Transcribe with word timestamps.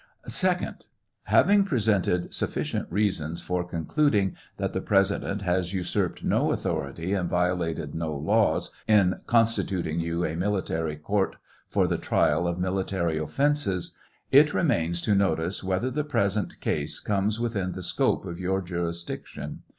Second. 0.27 0.87
Having 1.25 1.65
presented 1.65 2.33
sufficient 2.33 2.91
reasons 2.91 3.39
for 3.39 3.63
concluding 3.63 4.35
that 4.57 4.73
the 4.73 4.81
President 4.81 5.43
has 5.43 5.73
usurped 5.75 6.23
no 6.23 6.49
authority 6.51 7.13
and 7.13 7.29
violated 7.29 7.93
no 7.93 8.11
laws 8.11 8.71
in 8.87 9.19
copetituting 9.27 9.99
you 9.99 10.25
a 10.25 10.35
military 10.35 10.95
court 10.95 11.35
for 11.69 11.85
the 11.85 11.99
trial 11.99 12.47
of 12.47 12.57
military 12.57 13.19
offences, 13.19 13.95
it 14.31 14.55
remains 14.55 15.01
to 15.01 15.13
notice 15.13 15.63
whether 15.63 15.91
the 15.91 16.03
present 16.03 16.59
case 16.61 16.99
comes 16.99 17.39
within 17.39 17.73
the 17.73 17.83
scope 17.83 18.25
of 18.25 18.39
your 18.39 18.59
jurisdiction. 18.59 19.61